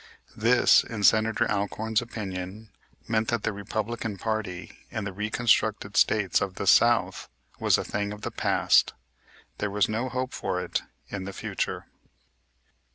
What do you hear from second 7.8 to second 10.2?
thing of the past. There was no